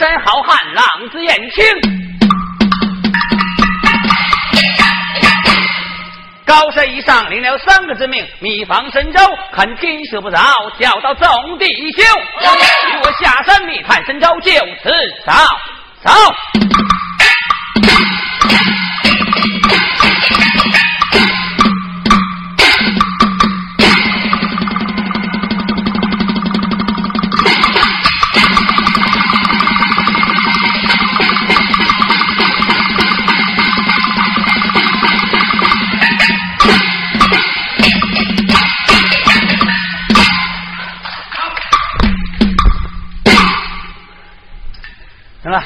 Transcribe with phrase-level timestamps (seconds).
[0.00, 1.62] 山好汉，浪子燕青。
[6.46, 9.20] 高山一上，领了三个之命，密防神州，
[9.52, 10.40] 肯天舍不早，
[10.78, 12.02] 叫到总地休。
[12.02, 14.50] 与我下山密探神州，就
[14.82, 14.90] 此
[15.26, 15.32] 走
[16.02, 16.10] 走。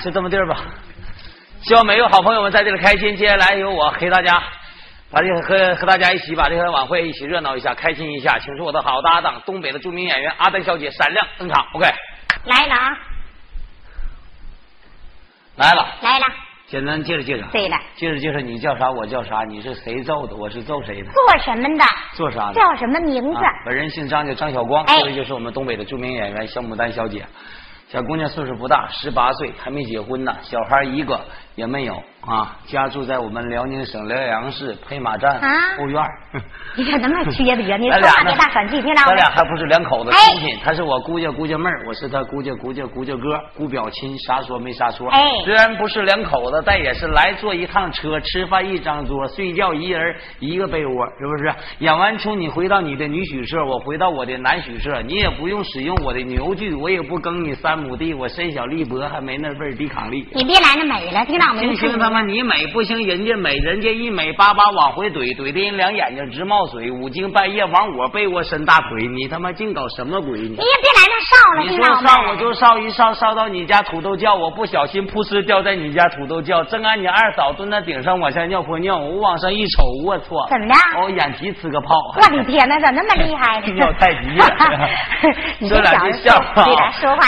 [0.04, 0.60] 就这么地儿吧。
[1.62, 3.16] 希望每位好朋友们在这里开心。
[3.16, 4.42] 接下来由我陪大家，
[5.10, 8.38] 把这个和和大家一起把这个晚会一起热闹一下，开心一下。
[8.38, 11.66] 请出我的好搭档，东北的著名演员阿丹小姐闪亮登场。
[11.72, 11.90] OK，
[12.44, 12.98] 来了啊，
[15.56, 16.26] 来了，来了。
[16.66, 17.46] 简单介绍介绍。
[17.50, 18.90] 对了，介绍介绍你叫啥？
[18.90, 19.42] 我叫啥？
[19.44, 20.36] 你是谁揍的？
[20.36, 21.10] 我是揍谁的？
[21.12, 21.84] 做什么的？
[22.12, 22.54] 做啥的？
[22.54, 23.40] 叫什么名字？
[23.64, 24.84] 本人姓张，叫张晓光。
[24.84, 27.24] 这位就是我们东北的著名演员小牡丹小姐。
[27.94, 31.16] 小姑娘岁数不大，十八岁，还没结婚呢，小孩一个
[31.54, 32.02] 也没有。
[32.26, 35.38] 啊，家住在我们辽宁省辽阳市配马站
[35.76, 36.02] 后院。
[36.74, 37.76] 你咋那么缺德呢？
[37.76, 39.02] 你说话别大喘气，听着。
[39.04, 45.06] 咱俩还不是两口子亲戚，他是我姑家姑家妹儿，我是他姑家姑家姑家哥，姑表亲，啥说没啥说。
[45.10, 51.54] 哎，虽然不是两口子，但也是来坐一趟车，吃饭一张桌，睡觉一人一个被窝，是不是？
[51.80, 60.26] 演完出你回到你的女宿舍，我回到我的男宿舍，你也不用使用我的牛具，我也不耕你三亩地，我身小力薄，还没那份抵抗力。
[60.32, 61.60] 你别来那美了，听到没？
[61.66, 62.94] 行行他妈你美不行。
[63.04, 66.90] 人家美，人家一美巴巴往回怼，怼的人两眼睛直冒水。
[66.90, 70.38] 五更半夜往我被窝伸大腿，你他妈净搞什么鬼？
[70.38, 80.46] 你也别来这烧了，你说烧我就烧一烧，烧到你家土豆窖，我不小心噗呲掉在你家土豆窖，正按你二嫂蹲在顶上往下尿泼尿，我往上一瞅，我操！
[80.48, 81.02] 怎么的？
[81.02, 81.94] 我眼皮呲个泡！
[82.16, 83.72] 我的天哪，咋那么厉害呢？
[83.74, 84.46] 尿太急了。
[85.68, 86.64] 说两句笑话，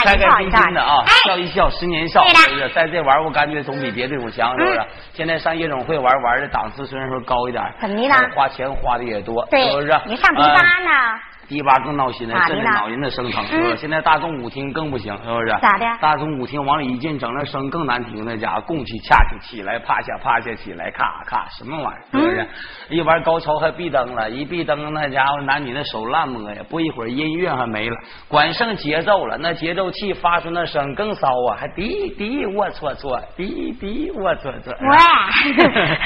[0.03, 2.69] 开开心心的啊，笑一笑，十年少，是不是？
[2.69, 4.81] 在这玩我感觉总比别的地方强，是不是？
[5.13, 8.29] 现在上夜总会玩玩的档次虽然说高一点，怎么的了？
[8.35, 9.99] 花钱花的也多，是不是？
[10.05, 11.19] 你上迪吧呢？
[11.47, 13.77] 迪吧更闹心了，震得脑人的声疼，是不是？
[13.77, 15.47] 现在大众舞厅更不行，是不是？
[15.61, 15.85] 咋的？
[16.01, 22.03] 大众舞厅往里一进，整那声更难听，那家伙供起恰起，起来趴下趴下，起来咔咔，什么玩意儿？
[22.11, 22.47] 是不是？
[22.89, 27.95] 一玩高潮还闭灯了，一闭灯那家伙男女的手乱摸呀，不一会儿音乐还没了，
[28.27, 34.73] 管剩节奏了，那节奏器发出那声更骚啊，还滴滴我搓搓，滴滴我错错。
[34.81, 34.97] 喂，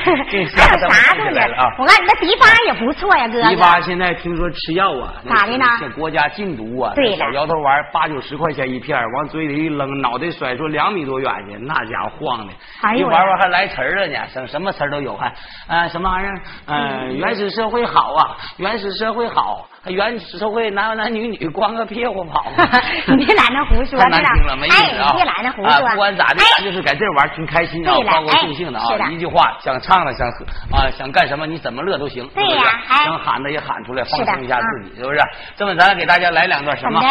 [0.05, 1.01] 还有啥东西？
[1.79, 3.41] 我看你那迪吧也不错呀，哥。
[3.49, 5.13] 迪吧现在听说吃药啊。
[5.31, 5.65] 咋的呢？
[5.79, 6.91] 这国家禁毒啊！
[6.93, 12.53] 对小摇头丸八九十块钱一片，往嘴里一扔，脑袋甩出两米多远去，那家伙晃的。
[12.97, 15.33] 一玩玩还来词儿了呢，什什么词儿都有，还
[15.67, 16.41] 啊什么玩意儿？
[16.67, 22.45] 嗯，原始社会好啊，原始社会好，原始社会男男女女光个屁股跑。
[23.17, 25.13] 你别懒得胡说，太难听了，没意思啊！
[25.15, 25.89] 别懒得胡说。
[25.89, 29.09] 不管咋的，咱就是在这玩挺开心啊，高高兴兴的啊。
[29.09, 30.27] 一句话，想唱的想
[30.71, 32.27] 啊想干什么，你怎么乐都行。
[32.35, 35.19] 对呀，想喊的也喊出来，放松一下自己，是不是？
[35.57, 37.01] 这么，咱给大家来两段什么？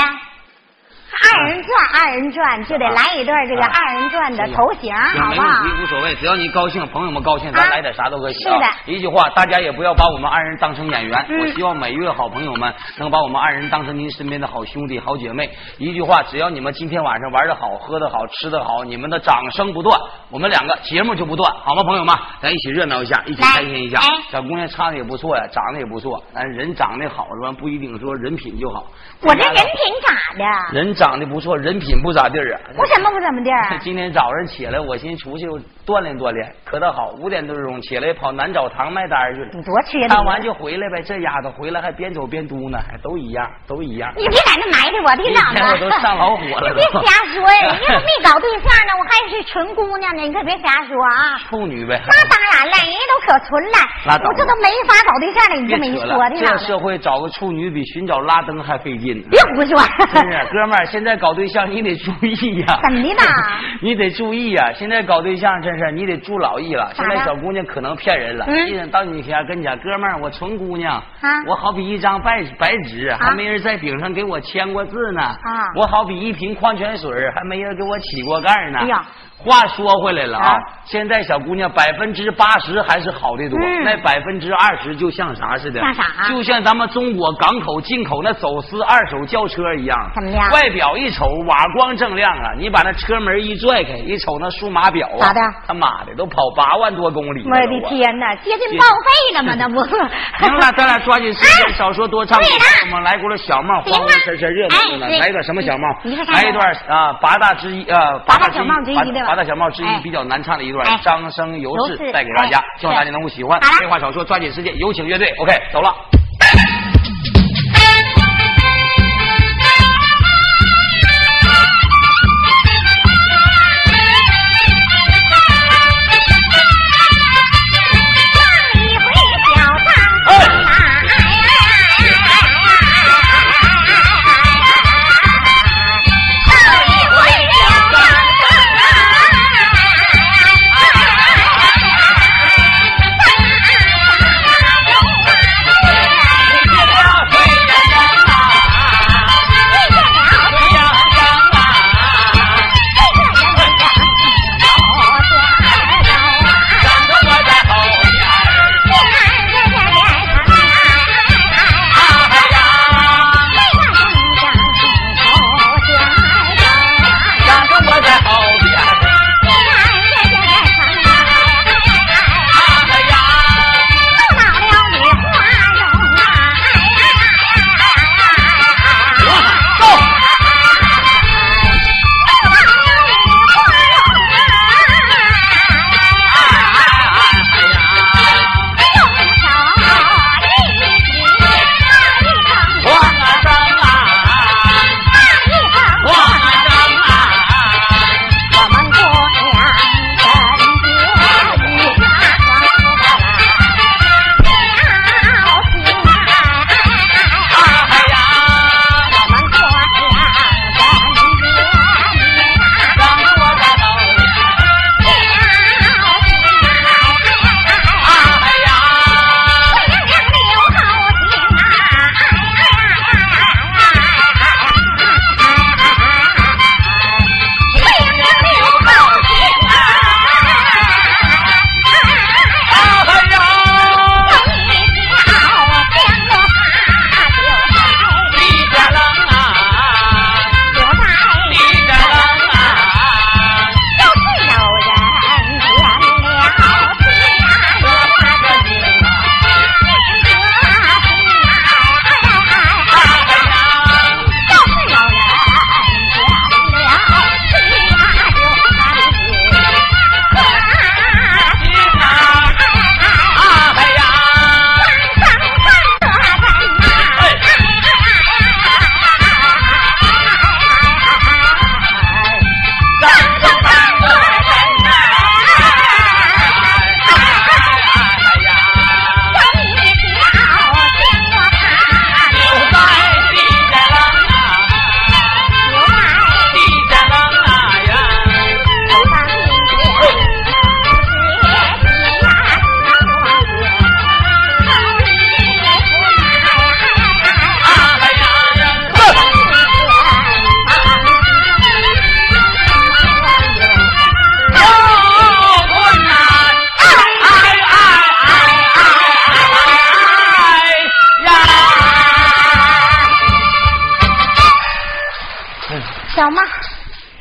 [1.10, 5.48] 二人转，二人转就得来一段这个二人转的头型，好不好？
[5.82, 8.34] 无所谓，只要你高兴，朋友们高兴，咱来点啥都可以。
[8.34, 11.26] 是的，一句话，大家也不要把我们二人当成演员。
[11.40, 15.50] 我希望每一位好朋友们能把我们二人当成您身边的好兄弟、好姐妹。
[15.78, 19.98] 一句话，只要你们今天晚上玩的好、喝的好、吃的好，你们的掌声不断，
[20.30, 22.14] 我们两个节目就不断，好吗，朋友们？
[22.40, 24.00] 咱一起热闹一下，一起开心一下。
[24.30, 27.56] 小姑娘唱的也不错呀，长得也不错，但是人长得好是吧？
[27.58, 28.86] 不一定说人品就好。
[29.22, 29.64] 我这人品
[30.02, 30.78] 咋的？
[30.78, 31.20] 人长。
[31.20, 32.60] 得不错，人品不咋地儿啊。
[32.78, 33.76] 我什么不怎么地儿？
[33.82, 35.46] 今天早上起来，我寻思出去
[35.84, 39.48] 锻炼锻炼，可倒好，五点多钟起来跑南澡堂卖单去了。
[39.52, 40.14] 你多缺德！
[40.14, 41.02] 看完就回来呗。
[41.02, 44.10] 这丫头回来还边走边嘟囔，还都一样，都一样。
[44.16, 45.72] 你别在那埋汰我，听着吗？
[45.72, 46.70] 我都上老火了。
[46.72, 47.76] 你别瞎说呀！
[47.76, 51.36] 你都没搞对象呢，我还是纯姑娘呢，你可别瞎说啊！
[51.50, 52.00] 处女呗。
[52.06, 53.78] 那当然了，人家都可纯了。
[54.24, 56.38] 我这都没法搞对象了，你这么一说的。
[56.38, 59.20] 这社会找个处女比寻找拉登还费劲。
[59.28, 59.76] 别胡说！
[60.14, 62.78] 真是，哥们儿，现在搞对象你得注意呀。
[62.82, 63.22] 怎么的呢？
[63.80, 64.72] 你得注意呀！
[64.74, 66.90] 现在搞对象真是你得注老意了。
[66.94, 68.44] 现在小姑娘可能骗人了。
[68.48, 68.90] 嗯。
[68.90, 70.96] 到你家跟你讲，哥们儿，我纯姑娘。
[70.96, 71.30] 啊。
[71.46, 75.22] 我好比一张白白纸，还没人在顶上给我签过字呢。
[75.22, 75.36] 啊。
[75.76, 78.80] 我好比一瓶矿泉水，还没人给我起过盖呢。
[78.80, 79.02] 哎呀。
[79.42, 80.54] 话说回来了啊，
[80.84, 85.80] 现在小姑娘百分之八十还是好的多，那百分之二十就像啥似的？
[85.80, 86.28] 像啥？
[86.28, 89.96] 就像咱们中国港口进口那走私二手轿车一样。
[90.14, 90.50] 怎么样？
[90.52, 95.40] 外表一瞅瓦光锃亮啊，你把那车门一拽开，一瞅那数码表啊，咋的？
[95.66, 97.44] 他妈的都跑八万多公里！
[97.48, 99.54] 我的天哪，接近报废了吗？
[99.58, 99.84] 那不？
[99.84, 102.38] 行了，咱俩抓紧时间，少说多唱。
[102.40, 105.86] 我们来过了小帽，欢欢神神热闹的，来一段什么小帽？
[106.32, 109.12] 来一段啊，八大之一啊，八大小帽之一？
[109.26, 110.00] 八大小帽之一。
[110.02, 113.60] 比较难唱的一段《张生游志》带给大家，希望大家能够喜欢。
[113.78, 115.28] 废话少说，抓紧时间，有请乐队。
[115.38, 116.19] OK，走了。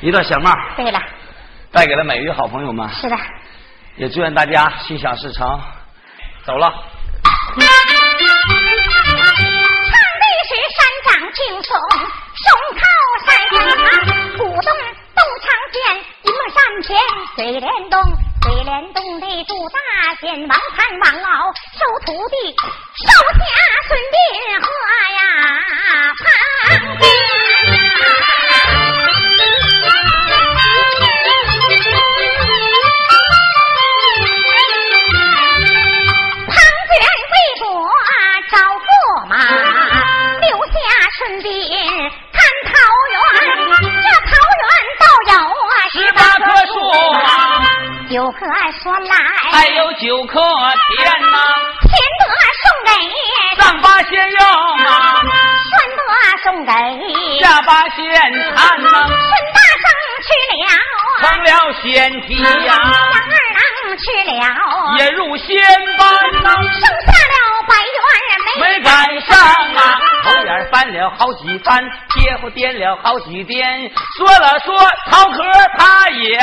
[0.10, 1.00] 一段小帽，对了，
[1.72, 2.90] 带给了每一位好朋友们。
[2.90, 3.16] 是的，
[3.96, 5.48] 也祝愿大家心想事成。
[6.44, 6.68] 走了。
[6.68, 7.68] 唱的
[10.48, 11.78] 是山长轻松，
[12.34, 12.82] 松涛
[13.24, 13.58] 山高，
[14.40, 14.74] 古动
[15.14, 15.80] 都常见，
[16.24, 16.98] 一梦山前
[17.36, 18.02] 水帘洞，
[18.42, 23.06] 水帘洞里住大仙，王禅王老收徒弟，收
[23.38, 23.46] 下
[23.88, 24.66] 孙运和
[25.14, 25.22] 呀。
[48.20, 48.40] 九客
[48.84, 49.16] 说来，
[49.50, 50.42] 还有九棵
[50.98, 51.40] 田呐、
[51.88, 52.22] 钱得
[52.60, 52.92] 送给
[53.56, 55.24] 上八仙用啊，
[55.72, 56.04] 孙得
[56.44, 56.74] 送给
[57.40, 57.96] 下八仙
[58.54, 59.88] 看呐、孙大圣
[60.26, 60.28] 吃
[60.60, 60.68] 了，
[61.22, 61.48] 成了
[61.82, 61.88] 仙
[62.28, 62.84] 体呀、杨二
[63.56, 63.64] 郎
[63.96, 64.36] 吃了，
[64.98, 65.48] 也入仙
[65.98, 66.04] 班
[66.44, 68.04] 呐、剩下了百元
[68.60, 69.80] 没赶上啊，
[70.24, 71.84] 头眼翻了好几番，
[72.16, 74.78] 街户颠了好几颠，说了说
[75.10, 75.44] 桃壳
[75.78, 76.38] 他也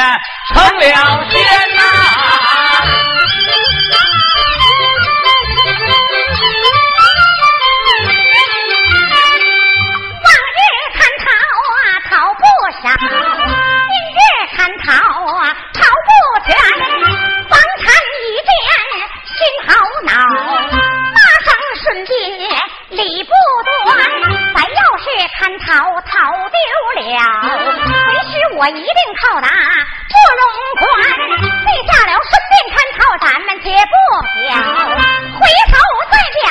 [0.54, 1.42] 成了仙
[1.76, 1.82] 呐、
[25.66, 26.56] 逃逃丢
[26.94, 27.02] 了，
[28.06, 30.40] 为师我一定靠打不容
[30.78, 30.80] 宽。
[31.66, 33.94] 立下了顺便看套，咱们且不
[34.46, 34.54] 了，
[35.34, 35.74] 回头
[36.08, 36.46] 再表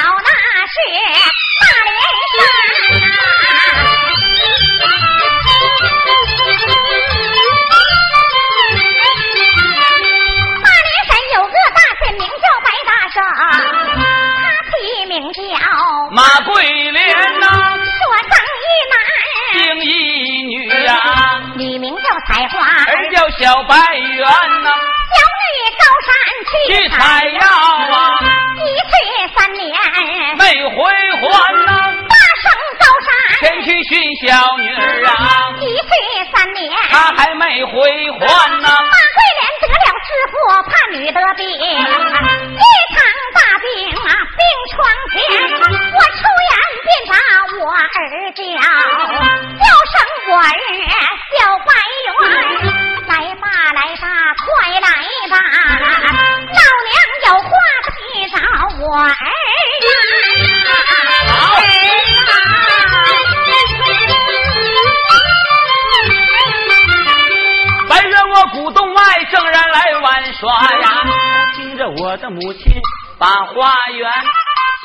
[72.16, 72.82] 我的母亲
[73.20, 74.10] 把花园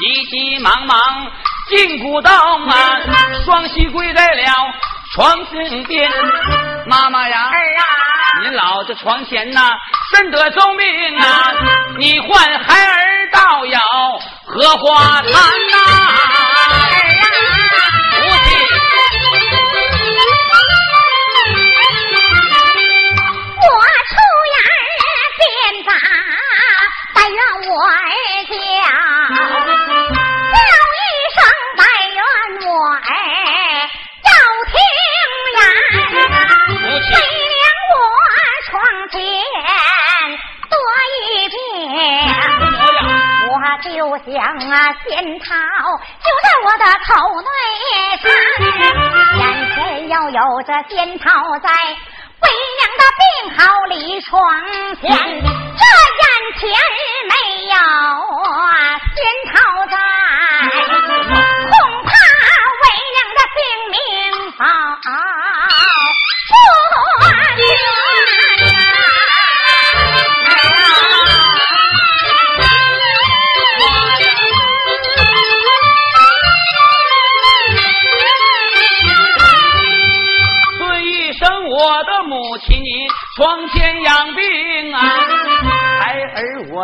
[0.00, 1.30] 急急忙忙
[1.68, 2.98] 进古道啊，
[3.44, 4.42] 双膝跪在了
[5.14, 6.10] 床身边，
[6.86, 9.70] 妈妈呀，儿啊，您老这床前呐，
[10.12, 11.52] 身得重病啊，
[11.98, 13.78] 你唤孩儿到有
[14.46, 16.49] 荷花潭呐、母
[27.70, 27.86] 我儿
[28.48, 28.52] 叫，
[30.50, 30.58] 叫
[30.98, 31.38] 一声
[31.78, 32.18] 但愿
[32.66, 32.98] 我儿
[34.26, 34.28] 要
[34.66, 34.74] 听
[35.54, 35.58] 言，
[36.66, 37.14] 母亲没
[37.46, 37.62] 量
[37.94, 37.94] 我
[38.66, 38.70] 床
[39.10, 39.14] 前
[40.68, 40.74] 多
[41.14, 41.54] 一遍。
[43.48, 43.86] 我就
[44.32, 44.34] 想
[44.68, 44.74] 啊，
[45.04, 45.08] 仙
[45.38, 45.46] 桃
[46.18, 47.08] 就在我的口
[47.40, 47.48] 内
[48.20, 48.26] 藏，
[49.38, 49.42] 眼
[49.74, 50.36] 前要有
[50.66, 51.24] 这仙桃
[51.60, 51.68] 在，
[52.40, 52.44] 为
[52.76, 53.22] 娘的病
[53.56, 54.30] 好离床
[54.96, 55.06] 前，
[56.58, 56.60] 前
[57.28, 57.34] 没
[57.66, 59.18] 有啊仙
[59.52, 59.54] 桃
[59.86, 59.94] 在，
[61.70, 62.08] 恐怕
[62.80, 63.58] 为娘的性
[63.90, 63.94] 命
[64.58, 64.64] 保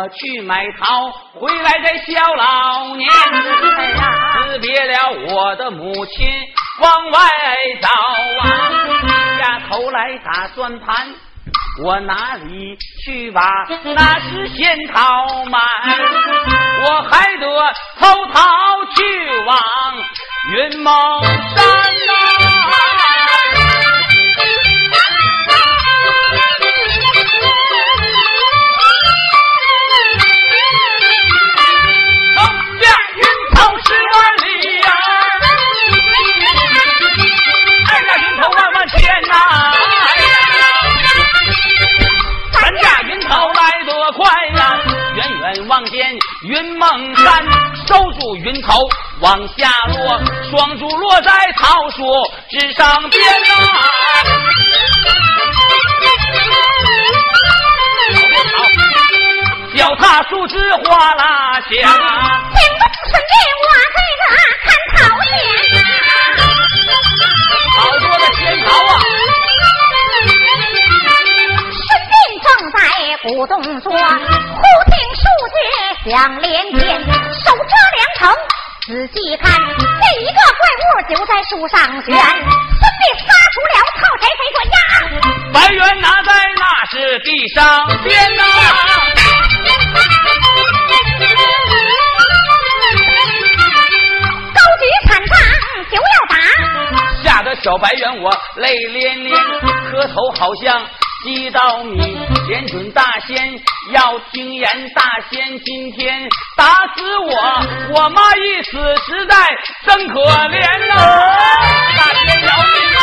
[0.09, 6.27] 去买桃，回来这小老年，辞别了我的母亲
[6.79, 7.19] 往外
[7.81, 7.87] 走
[8.41, 8.45] 啊，
[9.39, 11.07] 下头来打算盘。
[11.83, 13.41] 我哪里去把？
[13.83, 15.59] 那是仙桃买，
[16.83, 17.45] 我还得
[17.99, 18.41] 偷桃
[18.95, 19.59] 去往
[20.53, 21.65] 云梦山
[22.07, 22.13] 呐、
[76.17, 78.33] 枝响连天，手遮两城，
[78.87, 82.05] 仔细看，这一个怪物就在树上悬。
[82.07, 82.17] 孙
[82.97, 84.81] 膑杀出了套谁谁说呀？
[85.53, 88.41] 白猿拿在那是地上边呐。
[94.55, 95.37] 高举禅杖
[95.91, 96.33] 就要打，
[97.23, 99.29] 吓得小白猿我泪涟涟，
[99.91, 100.81] 磕头好像
[101.23, 103.59] 祭到你，连准大仙
[103.91, 107.33] 要听言，大仙今天打死我，
[107.95, 108.71] 我妈一死
[109.05, 109.35] 实在
[109.85, 110.93] 真可怜呐，
[111.97, 112.99] 大仙饶命啊！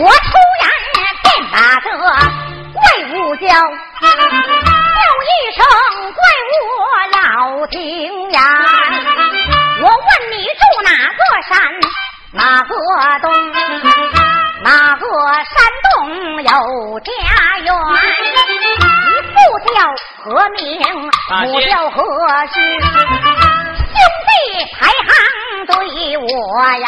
[0.00, 0.30] 我突
[0.60, 0.96] 然便
[1.50, 2.06] 把这怪
[3.12, 3.52] 物叫，叫
[5.26, 5.58] 一声
[6.14, 6.20] 怪
[6.54, 6.64] 物
[7.12, 7.76] 老听
[8.30, 8.38] 呀！
[9.80, 9.90] 我问
[10.30, 11.56] 你住哪个山，
[12.30, 12.74] 哪个
[13.22, 13.32] 洞，
[14.62, 15.06] 哪个
[15.44, 17.10] 山洞有家
[17.60, 17.72] 园？
[19.06, 19.36] 你父
[19.72, 19.74] 叫
[20.22, 20.60] 何名？
[21.42, 21.96] 母叫何
[22.52, 22.54] 氏？
[23.80, 23.96] 兄
[24.28, 24.30] 弟
[24.78, 25.10] 排行
[25.66, 25.72] 对
[26.18, 26.26] 我
[26.76, 26.86] 言。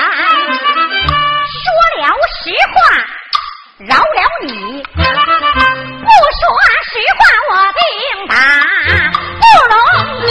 [1.49, 1.65] 说
[1.97, 2.05] 了
[2.37, 2.77] 实话，
[3.79, 4.05] 饶了
[4.43, 4.49] 你；
[4.93, 6.43] 不说
[6.85, 7.81] 实话，我定
[8.29, 8.33] 打
[9.41, 9.75] 不龙
[10.29, 10.31] 关。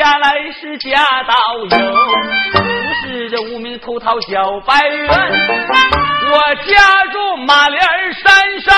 [0.00, 7.82] 问我家来是家道友，不是这无名偷桃小白猿，我家住马莲
[8.14, 8.74] 山上，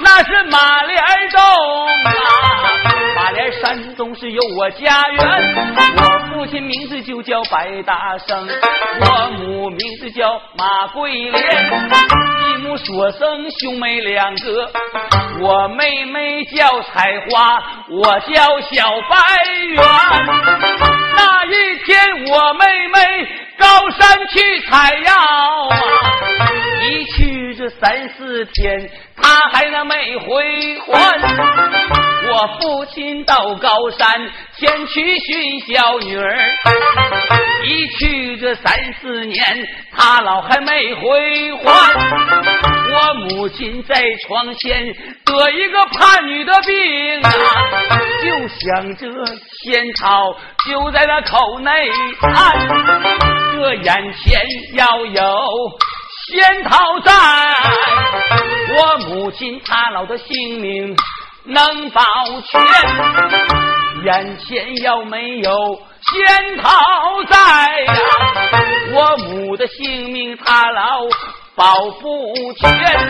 [0.00, 1.40] 那是马莲洞
[2.04, 2.12] 啊。
[3.16, 5.54] 马莲山中是有我家园，
[5.96, 8.48] 我父亲名字就叫白大生，
[9.00, 11.70] 我母名字叫马桂莲，
[12.44, 14.70] 继母所生兄妹两个，
[15.40, 19.16] 我妹妹叫采花，我叫小白
[19.66, 19.82] 猿。
[21.16, 25.12] 那一天我妹妹高山去采药
[25.68, 25.76] 啊，
[26.88, 31.18] 一去这三四天，他还能没回还。
[32.30, 36.36] 我父亲到高山前去寻小女儿，
[37.64, 39.42] 一去这三四年，
[39.96, 41.64] 他老还没回还。
[42.90, 47.30] 我母亲在床前得一个怕女的病啊，
[48.22, 49.06] 就想着
[49.62, 52.68] 仙草就在那口内含，
[53.52, 55.22] 这眼前要有
[56.30, 57.12] 仙桃在，
[58.76, 60.94] 我母亲她老的性命。
[61.44, 62.02] 能保
[62.46, 62.60] 全，
[64.04, 66.70] 眼前要没有仙桃
[67.26, 67.36] 在
[67.84, 67.94] 呀，
[68.92, 71.00] 我母的性命他老
[71.54, 73.08] 保不全。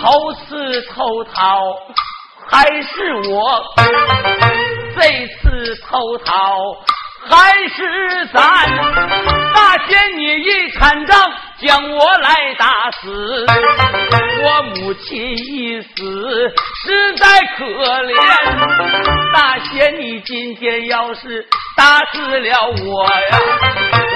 [0.00, 1.60] 头次偷桃
[2.48, 3.62] 还是我，
[4.98, 6.74] 这次偷桃
[7.28, 8.40] 还是咱。
[9.54, 13.46] 大仙你一砍账，将我来打死。
[14.42, 15.88] 我母亲一死，
[16.84, 17.64] 实在可
[18.02, 18.14] 怜。
[19.34, 21.44] 大仙，你今天要是
[21.76, 23.38] 打死了我呀，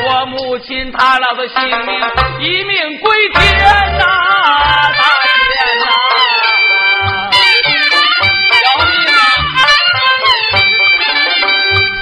[0.06, 2.00] 我母亲她老的性命
[2.38, 3.38] 一命归天
[3.98, 4.04] 呐！
[4.98, 5.04] 大
[5.46, 5.92] 仙呐，啊！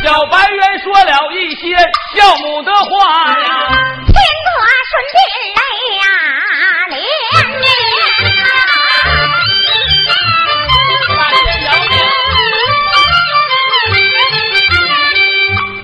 [0.04, 1.76] 小白猿说了一些
[2.14, 3.44] 孝母的话呀，
[4.90, 5.20] 顺便
[5.54, 5.60] 来
[6.00, 6.02] 呀，
[6.88, 6.96] 连
[7.60, 7.62] 连。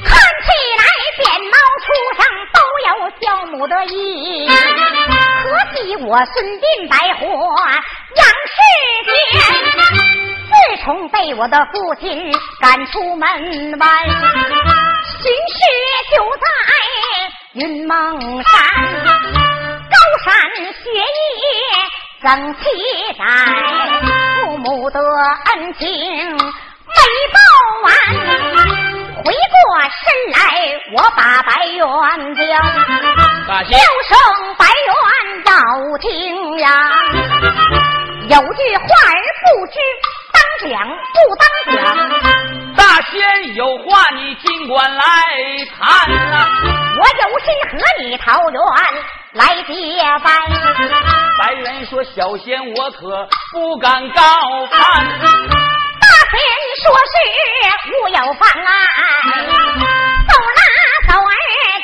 [0.04, 0.08] 看
[0.40, 0.46] 起
[0.78, 0.82] 来
[1.18, 1.20] 鞭
[1.52, 1.86] 毛出
[2.16, 2.20] 生
[2.54, 2.56] 都
[2.88, 2.88] 有
[3.20, 3.94] 孝母的意，
[4.48, 7.22] 可惜我孙膑白活
[8.16, 8.56] 养世
[9.04, 9.12] 间。
[10.46, 10.50] 自
[10.82, 13.28] 从被我的父亲赶出门
[13.78, 15.58] 外，巡视
[16.10, 16.42] 就在
[17.54, 18.52] 云梦山，
[19.88, 20.34] 高山
[20.72, 21.22] 学艺
[22.20, 22.60] 增期
[23.16, 23.24] 待，
[24.42, 25.86] 父母的恩情
[26.34, 26.40] 没
[27.30, 27.38] 报
[27.84, 27.86] 完。
[29.24, 29.54] 回过
[30.02, 30.36] 身来，
[30.96, 31.78] 我把白猿
[32.34, 32.42] 叫，
[33.46, 34.18] 叫声
[34.58, 34.92] 白猿
[35.46, 35.52] 要
[35.98, 36.66] 听呀。
[38.30, 39.14] 有句话儿
[39.44, 39.74] 不知
[40.32, 40.36] 当
[40.68, 40.72] 讲
[41.12, 41.44] 不当
[41.76, 41.78] 讲，
[43.14, 45.02] 大仙有话你尽管来
[45.78, 46.48] 谈呐。
[46.98, 48.60] 我有心和你桃园
[49.34, 49.72] 来结
[50.24, 50.26] 拜。
[51.38, 56.40] 白猿说：“小仙我可不敢高攀。”大仙
[56.82, 57.14] 说是
[57.92, 58.68] 无有妨碍。
[60.28, 60.60] 走啦
[61.08, 61.30] 走儿，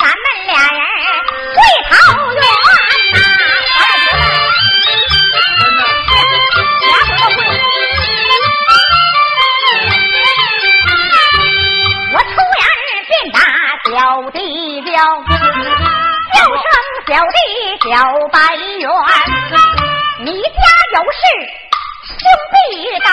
[0.01, 0.81] 咱们俩人
[1.55, 1.59] 回
[1.91, 1.95] 桃
[2.33, 2.41] 园
[3.13, 3.19] 呐。
[12.13, 12.27] 我出
[12.59, 12.65] 言
[13.07, 13.39] 便打
[13.85, 14.91] 小弟叫，
[16.35, 16.65] 叫声
[17.07, 17.39] 小弟
[17.89, 17.89] 小
[18.33, 18.91] 白猿，
[20.25, 20.59] 你家
[20.95, 21.21] 有事
[22.19, 22.21] 兄
[22.53, 22.59] 弟
[23.05, 23.09] 到，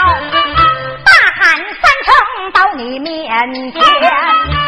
[1.05, 2.09] 大喊三声
[2.53, 3.75] 到你面前。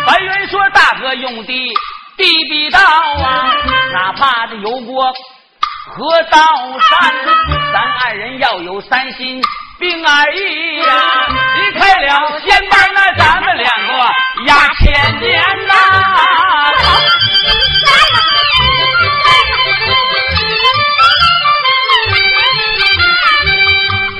[0.05, 1.73] 白猿说：“大哥用的
[2.15, 3.51] 地必道啊，
[3.93, 5.11] 哪怕这油锅
[5.87, 6.37] 河刀
[6.79, 7.15] 山，
[7.73, 9.41] 咱二人要有三心。”
[9.79, 10.93] 并二意呀，
[11.55, 13.71] 离开了仙班，那咱们俩
[14.45, 15.73] 压千年呐。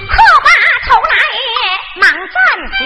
[0.09, 0.49] 可把
[0.87, 1.13] 头来
[1.95, 2.37] 忙站
[2.75, 2.79] 起，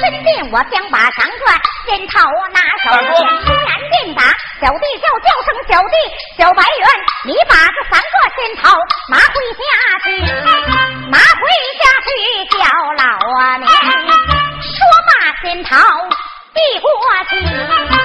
[0.00, 1.44] 身边我将把长转
[1.86, 2.14] 仙桃
[2.52, 2.86] 拿手，
[3.44, 4.22] 突然便打
[4.60, 5.94] 小弟叫叫声小弟
[6.38, 6.86] 小白猿，
[7.24, 8.64] 你把这三个仙桃
[9.10, 9.62] 拿回家
[10.04, 10.06] 去。
[11.10, 11.42] 拿回
[11.80, 12.08] 家去
[12.50, 12.58] 叫
[12.96, 13.04] 老
[13.58, 15.10] 娘，说罢
[15.42, 15.70] 仙桃
[16.56, 16.88] 递过
[17.28, 17.30] 去。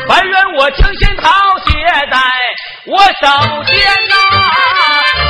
[0.08, 1.32] 白猿，我将仙桃
[1.66, 1.72] 接
[2.12, 2.18] 在
[2.86, 3.78] 我手间
[4.10, 4.14] 呐，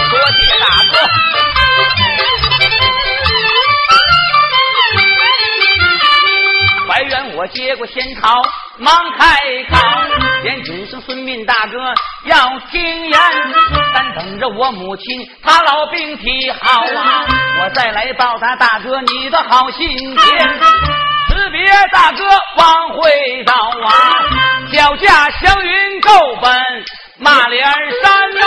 [0.10, 0.94] 多谢大哥。
[6.88, 8.42] 白猿，我接过仙桃，
[8.80, 9.38] 忙开
[9.70, 9.78] 口。
[10.44, 11.78] 连准生孙膑大哥
[12.26, 13.20] 要听言，
[13.94, 17.24] 但等着我母亲她老病体好啊，
[17.64, 20.60] 我再来报答大哥你的好心田。
[21.52, 22.26] 别大哥
[22.58, 23.92] 往回走啊，
[24.72, 26.10] 脚下祥云够
[26.42, 26.52] 奔
[27.18, 27.64] 马连
[28.02, 28.42] 山呐。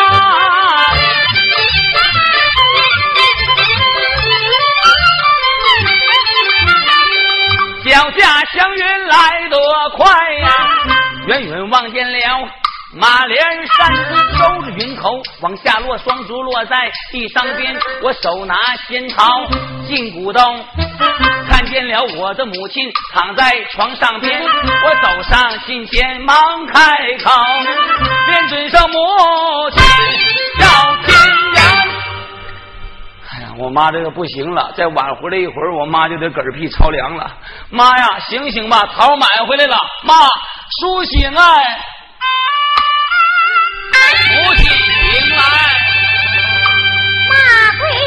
[7.85, 9.59] 脚下祥云来得
[9.97, 10.07] 快
[10.40, 10.49] 呀。
[11.27, 12.19] 远远望见了
[12.97, 13.93] 马连山，
[14.39, 17.77] 收着云头往下落，双足落在地上边。
[18.03, 18.55] 我手拿
[18.87, 19.27] 仙桃
[19.89, 20.65] 进古洞，
[21.51, 24.41] 看见了我的母亲躺在床上边。
[24.45, 27.31] 我走上近前，忙开口，
[28.27, 28.99] 便尊声母
[29.71, 29.83] 亲
[30.61, 31.17] 要天
[31.55, 31.61] 涯。
[33.33, 37.29] 哎呀，我妈这个不行了，再晚回来一会儿，我妈就得嗝屁操凉了。
[37.71, 40.15] 妈呀，醒醒吧，桃买回来了，妈。
[40.81, 41.81] 苏醒哎，
[43.92, 45.44] 母亲迎来。
[47.31, 47.35] 马
[47.79, 48.04] 贵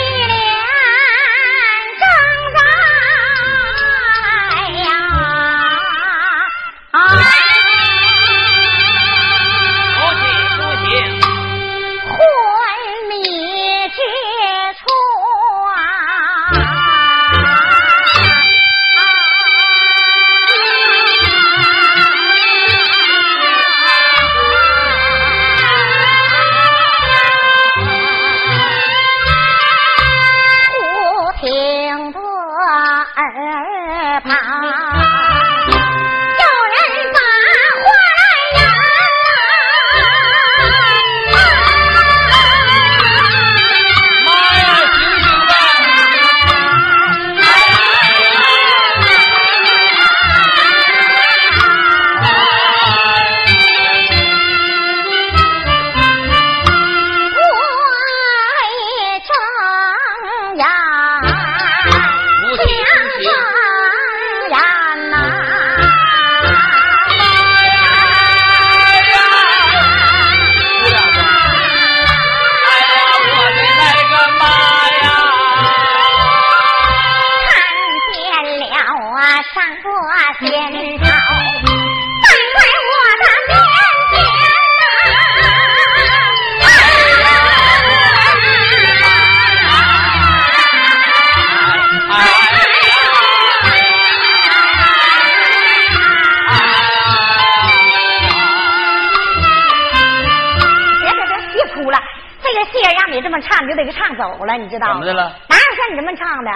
[104.47, 104.93] 了，你知道吗？
[104.93, 105.23] 怎么的了？
[105.49, 106.51] 哪有像你这么唱的？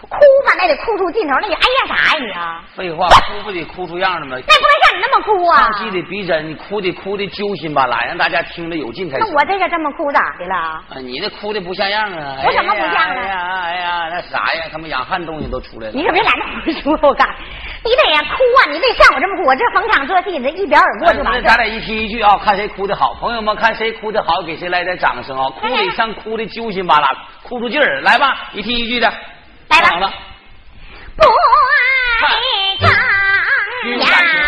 [0.00, 0.08] 哭
[0.46, 2.62] 吧，那得哭出劲头，那你哎呀啥呀你啊？
[2.74, 4.38] 废话，哭不得哭出样了吗？
[4.46, 5.58] 那不能像你那么哭啊！
[5.58, 9.26] 唱戏得逼真，你哭的哭的揪心巴拉，让大家听着有劲才行。
[9.26, 10.54] 那我这个这么哭咋的了？
[10.56, 12.36] 啊，你这哭的不像样啊！
[12.46, 13.20] 我怎么不像了？
[13.20, 14.62] 哎呀，哎呀，那啥呀？
[14.72, 15.92] 他们养汉东西都出来了。
[15.92, 18.70] 你可别来那胡说，我告诉你，你得呀哭啊！
[18.70, 21.42] 你得像我这么哭，我这逢场作戏，你这一表而过就完了。
[21.42, 25.48] 咱俩一提一句啊，看谁哭的好，朋友们看谁哭的好，给谁来点掌声啊！
[25.50, 27.08] 哭得像哭的揪心巴拉，
[27.42, 28.48] 哭出劲儿来吧！
[28.52, 29.12] 一提一句的，
[29.68, 29.98] 来吧。
[29.98, 30.12] 了。
[31.16, 31.24] 不
[32.24, 32.90] 爱张
[33.98, 34.47] 扬。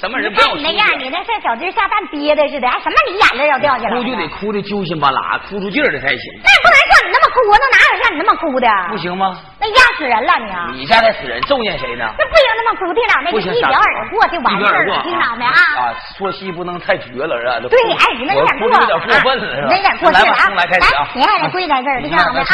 [0.00, 0.32] 什么人？
[0.32, 3.96] 你那样，你那像小鸡下蛋憋的似的，什么你眼泪要掉下来？
[3.96, 6.24] 哭就得哭的揪心巴拉，哭出劲儿来才行。
[6.42, 8.66] 那不能像你那么哭，我那哪有像你那么哭的？
[8.88, 9.36] 不行吗？
[9.60, 10.72] 那压死人了你啊！
[10.72, 12.08] 你吓得死人，咒念谁呢？
[12.18, 13.30] 那不行，那么哭，听长没？
[13.30, 15.52] 一表耳过就完事儿了，听长没啊？
[15.52, 17.68] 啊，说戏不能太绝了，是吧？
[17.68, 19.76] 对，哎，你那有点过，有点过分了，是吧？
[19.76, 20.48] 有点过分了啊！
[20.56, 21.08] 来，开始啊！
[21.14, 22.46] 你还得跪在这儿，听长没啊？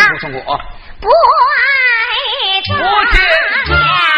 [1.01, 4.16] 不爱不见。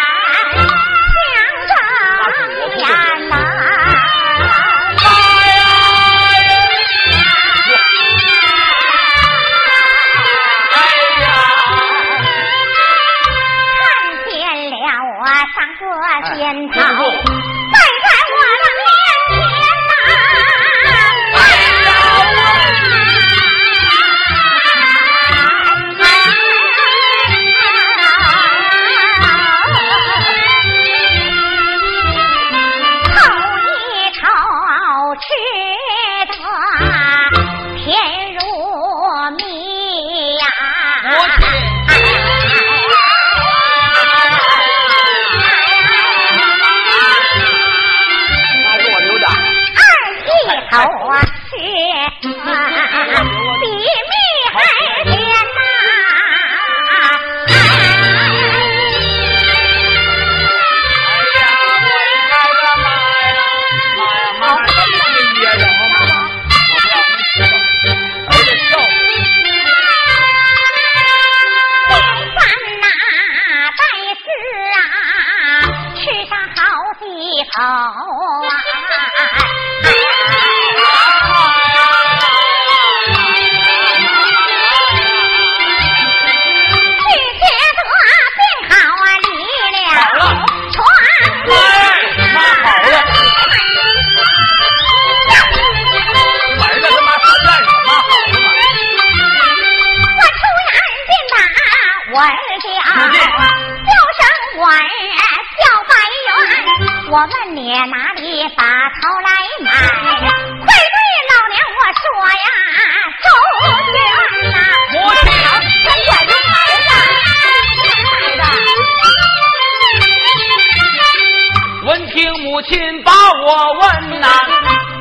[123.08, 123.14] 把
[123.46, 124.28] 我问呐，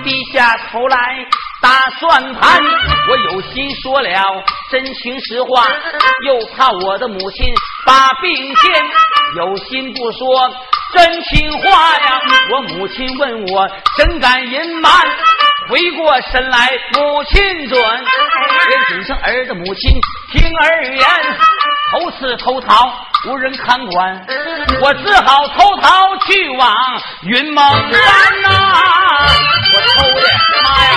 [0.05, 0.97] 低下头来
[1.61, 2.61] 打算盘。
[3.09, 4.09] 我有心说了
[4.71, 5.67] 真情实话，
[6.25, 7.53] 又怕我的母亲
[7.85, 8.85] 把病见，
[9.35, 10.49] 有心不说
[10.93, 12.21] 真情话呀。
[12.49, 14.91] 我母亲问我，怎敢隐瞒？
[15.69, 18.05] 回过神来，母亲准，
[18.69, 19.91] 连准生儿的母亲
[20.31, 21.03] 听儿言，
[21.91, 24.25] 头次偷逃无人看管，
[24.81, 28.49] 我只好偷逃去往云梦山呐。
[29.73, 30.27] 我偷的，
[30.63, 30.91] 妈呀！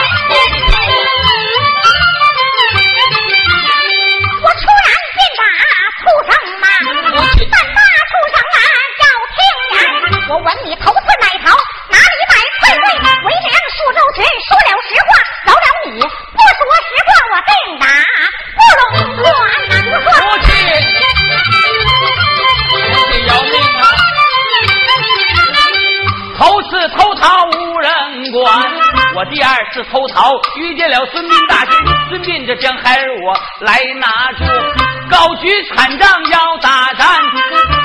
[6.01, 6.31] 畜生
[6.61, 6.67] 吗？
[7.51, 8.59] 但大畜生啊，
[9.01, 9.05] 要
[9.35, 9.39] 听
[9.73, 9.75] 言。
[10.29, 11.47] 我问你头次买桃？
[11.89, 12.87] 哪里买才对？
[13.25, 15.11] 为娘数周时说了实话，
[15.47, 15.89] 饶了你。
[16.01, 17.85] 不说实话，我定打
[18.57, 18.83] 不容
[19.17, 19.25] 管。
[19.91, 19.93] 母
[20.45, 21.70] 亲，母亲
[23.27, 23.85] 要命啊！
[26.39, 28.73] 头次偷桃无人管，
[29.15, 31.79] 我第二次偷桃遇见了孙膑大军，
[32.09, 34.45] 孙膑这将孩儿我来拿住。
[35.11, 37.21] 高举禅杖要大战。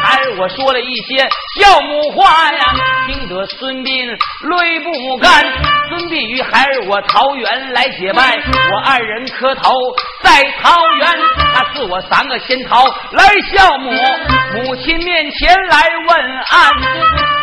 [0.06, 2.76] 孩儿我说了一些孝母话呀，
[3.08, 5.44] 听得孙膑泪不干。
[5.90, 8.38] 孙膑与孩儿我桃园来结拜，
[8.72, 9.74] 我二人磕头
[10.22, 11.20] 在桃园，
[11.54, 13.92] 他赐我三个仙桃来孝母，
[14.54, 16.72] 母亲面前来问安。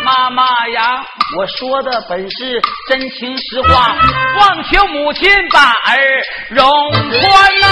[0.05, 1.03] 妈妈呀，
[1.37, 3.93] 我说的本是真情实话，
[4.37, 7.67] 望求母亲把儿容宽呐。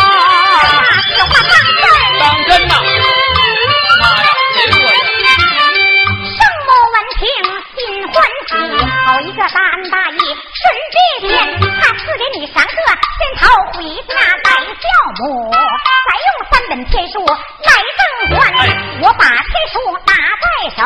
[2.19, 2.75] 当真呐！
[8.11, 12.71] 心欢喜，好一个大恩大义顺这天，他赐给你三个
[13.17, 14.83] 仙桃回家带孝
[15.23, 15.57] 母，再
[16.19, 18.41] 用三本天书来赠还。
[18.57, 18.59] 哎
[19.01, 20.81] 我把天书打在手，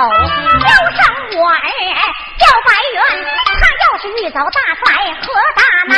[0.62, 1.00] 叫上
[1.40, 1.56] 我儿。
[2.38, 2.98] 叫白猿，
[3.46, 4.88] 他要是遇遭大灾
[5.22, 5.24] 和
[5.56, 5.94] 大难，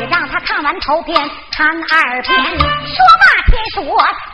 [0.00, 3.80] 你让他看完头篇，看二篇，说罢天书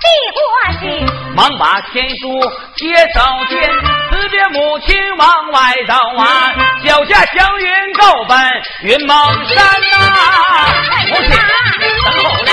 [0.01, 0.43] 递过
[0.81, 1.22] 去。
[1.35, 2.41] 忙把天书
[2.77, 3.59] 接手见，
[4.11, 6.53] 辞别母亲往外走啊，
[6.85, 8.39] 脚下祥云够奔
[8.83, 9.17] 云梦
[9.49, 9.95] 山呐、
[11.09, 11.41] 母亲等
[12.05, 12.13] 候
[12.45, 12.49] 了，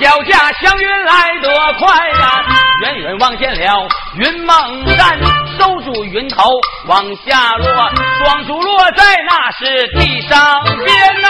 [0.00, 2.44] 脚下祥云来得快呀、
[2.82, 5.18] 远远望见了云梦山，
[5.58, 6.44] 收住云头
[6.86, 11.28] 往下落，双珠落在那是地上边呐、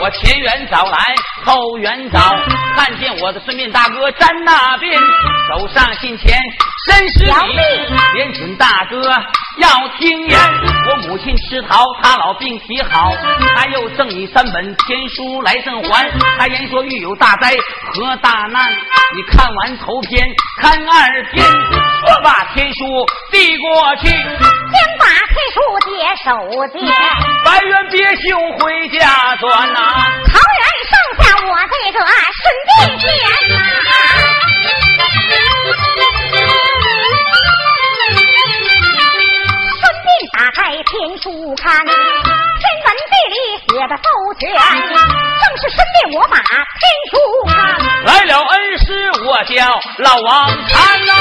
[0.00, 2.18] 我前缘早来后缘找，
[2.76, 5.00] 看见我的孙膑大哥站那边，
[5.48, 6.38] 走上近前
[6.86, 7.60] 伸施小礼弟，
[8.14, 9.10] 连准大哥
[9.58, 10.38] 要听言。
[10.86, 13.12] 我母亲吃桃，他老病体好，
[13.56, 16.10] 他又赠你三本天书来赠还。
[16.38, 17.50] 他言说遇有大灾
[17.92, 18.70] 和大难，
[19.14, 20.26] 你看完头篇，
[20.60, 21.46] 看二篇，
[22.06, 22.84] 我把天书
[23.30, 24.18] 递过去，先
[24.98, 25.90] 把天书接
[26.24, 26.92] 手接，
[27.44, 29.80] 白猿别兄回家转呐、
[50.04, 51.12] 老王禅呐、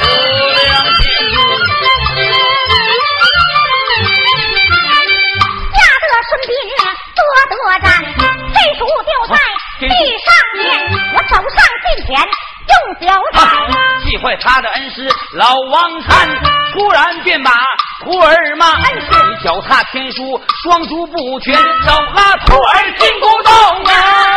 [0.00, 1.36] 无量天书。
[5.74, 6.48] 吓得孙膑
[7.14, 9.36] 多得战，天书丢在
[9.78, 9.84] 地
[10.24, 10.64] 上面，
[11.14, 12.08] 我走上进前
[12.70, 13.36] 用脚踩。
[14.04, 14.96] 气坏他的恩师
[15.34, 16.26] 老王禅，
[16.72, 17.50] 突然便把
[18.04, 19.02] 徒儿骂：“恩
[19.44, 21.60] 脚踏天书，双足不全，手
[22.14, 24.33] 拉徒儿进古洞啊！”